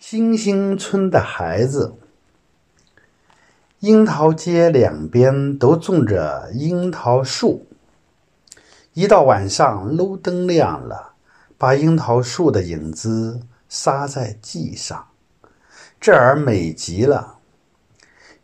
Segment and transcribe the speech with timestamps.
[0.00, 1.94] 星星村的孩子，
[3.80, 7.66] 樱桃街两边都种着樱桃树。
[8.94, 11.12] 一到晚上，路灯亮了，
[11.58, 15.08] 把樱桃树的影子撒在地上，
[16.00, 17.36] 这儿美极了。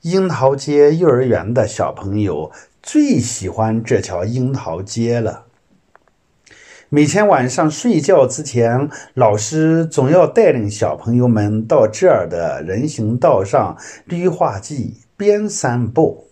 [0.02, 2.52] 樱桃街幼儿园的小朋友
[2.82, 5.45] 最喜欢这条樱桃街了。
[6.88, 16.28] 每天晚上睡觉之前，老师总要带领小朋友们到这儿的人行道上绿化地边散步。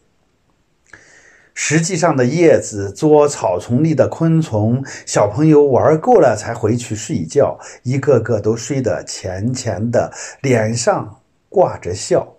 [1.55, 12.37] 实际上的叶子捉草丛里的昆虫，小朋友玩够了才回去睡觉，一个个都睡得浅浅的，脸上挂着笑。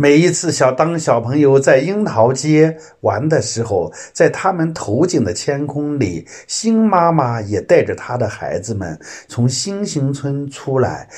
[0.00, 11.08] 每一次小当小朋友在樱桃街玩的时候，在他们头顶的天空里，星妈妈也带着她的孩子们从星星村出来，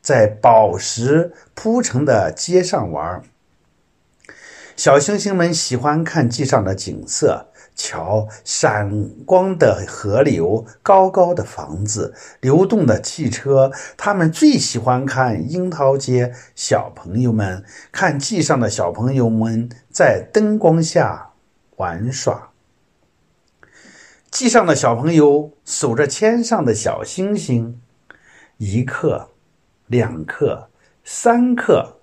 [0.00, 3.20] 在宝石铺成的街上玩。
[4.76, 7.44] 小星星们喜欢看地上的景色。
[7.80, 13.70] 瞧，闪光的河流，高高的房子，流动的汽车。
[13.96, 21.30] 他们最喜欢看樱桃街小朋友们看地上的小朋友们在灯光下
[21.76, 22.50] 玩耍。
[24.30, 27.80] 地上的小朋友数着天上的小星星，
[28.56, 29.30] 一颗，
[29.86, 30.68] 两颗，
[31.04, 32.00] 三颗。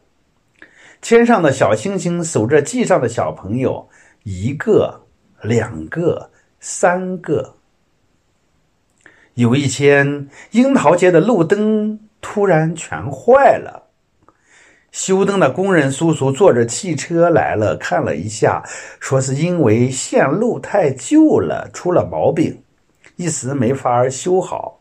[1.02, 3.90] 天上的小星星数着地上的小朋友，
[4.24, 5.05] 一个。
[5.42, 7.56] 两个，三个。
[9.36, 13.84] 有一天，樱桃街的路灯突然全坏了。
[14.92, 18.64] 修灯的工人叔叔坐着汽车来了，看了一下，
[19.00, 22.64] 说是因为线路太旧了，出了毛病，
[23.18, 24.80] 一时没法修好。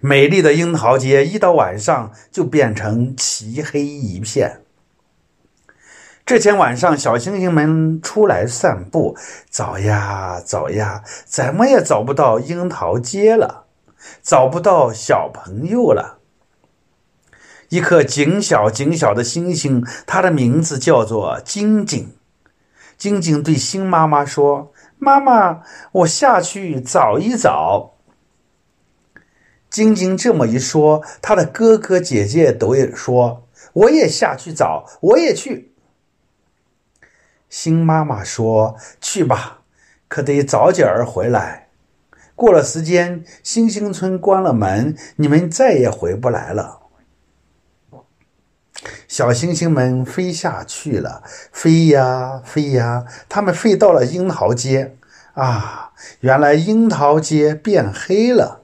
[0.00, 4.60] 美丽的樱桃街一到晚上就变成漆黑一片。
[6.26, 9.16] 这天晚上，小星星们出来散步，
[9.48, 13.66] 找呀找呀，怎么也找不到樱桃街了，
[14.24, 16.18] 找不到小朋友了。
[17.68, 22.16] 一颗精小精小的星星，它的名字叫做晶晶。
[22.98, 25.62] 晶晶对星妈妈说：“妈妈，
[25.92, 27.92] 我下去找一找。”
[29.70, 35.72] 晶晶这么一说，他的哥哥姐姐都也说：“我也下去找，我也去。”
[37.48, 39.60] 星妈妈说：“去吧，
[40.08, 41.68] 可得早点儿回来。
[42.34, 46.80] 过了时间，星星村关了门，你们再也回不来了。”
[49.08, 54.96] 小星星们飞下去了，飞呀飞呀，他们飞到了樱桃街。
[55.34, 58.62] 啊，原来樱桃街变黑了，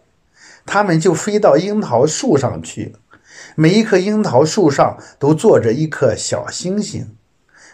[0.64, 2.96] 他们就飞到樱桃树上去。
[3.54, 7.16] 每一棵樱桃树上都坐着一颗小星星。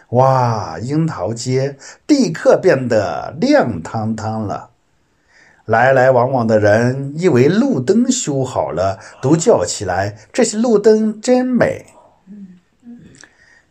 [0.09, 0.79] 哇！
[0.79, 1.77] 樱桃街
[2.07, 4.71] 立刻变得亮堂堂了。
[5.65, 11.85] 来来往往的人以为路灯修好了，都叫起来：“这些路灯真美！”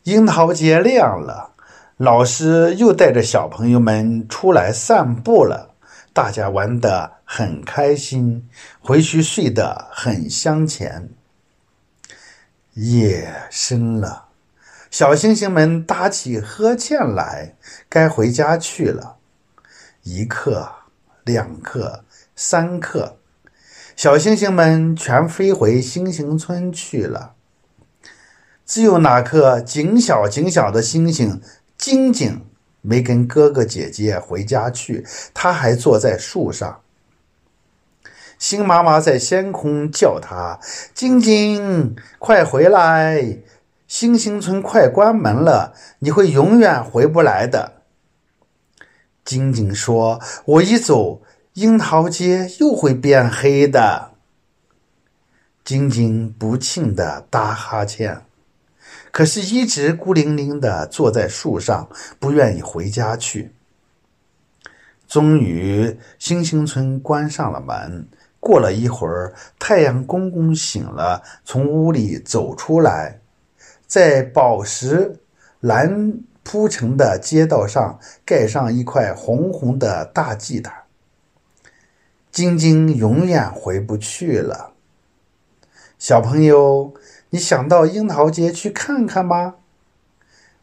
[0.04, 1.50] 樱桃街亮了，
[1.97, 5.75] 老师又带着小朋友们出来散步了。
[6.12, 8.49] 大家玩得很开心，
[8.81, 11.09] 回去睡得很香甜。
[12.75, 14.28] 夜深了。
[14.91, 17.54] 小星星们打起呵欠来，
[17.88, 19.16] 该回家去了。
[20.03, 20.71] 一刻，
[21.25, 22.04] 两刻，
[22.34, 23.19] 三刻，
[23.94, 27.34] 小星星们全飞回星星村去了。
[28.65, 31.41] 只有那颗精小精小的星星
[31.76, 32.47] 晶晶
[32.81, 36.81] 没跟哥哥姐姐回家去，它还坐在树上。
[38.38, 40.59] 星妈妈在天空叫它
[40.94, 43.38] ：“晶晶，快回来！”
[43.88, 47.82] 星星村快关门了，你会永远回不来的。
[49.25, 51.22] 晶晶说：“我一走，
[51.54, 54.10] 樱桃街又会变黑的。”
[55.65, 58.23] 晶晶不停的打哈欠，
[59.11, 61.88] 可是一直孤零零的坐在树上，
[62.20, 63.52] 不愿意回家去。
[65.06, 68.06] 终于，星星村关上了门。
[68.38, 73.20] 过了一会儿，太阳公公醒了，从屋里走出来。
[73.88, 75.19] 在宝石
[75.61, 80.85] 蓝铺成的街道上盖上一块红红的大祭坛。
[82.31, 84.75] 晶晶永远回不去了。
[85.99, 86.93] 小朋友，
[87.31, 89.55] 你想到樱桃街去看看吗？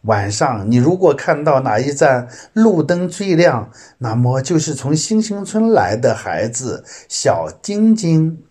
[0.04, 8.44] 晚上你如果看到哪一站路灯最亮，那么就是从星星村来的孩子小晶晶。